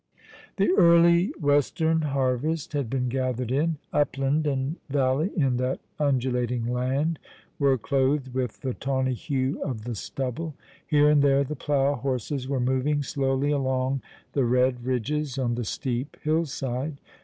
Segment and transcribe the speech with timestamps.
[0.57, 3.77] The early western harvest had been gathered in.
[3.93, 7.19] Upland and valley in that undulating land
[7.59, 10.55] were clothed with the tawny hue of the stubble.
[10.87, 14.01] Here and there the plough horses were moving slowly along
[14.33, 16.99] the red ridges on the sleep hill side.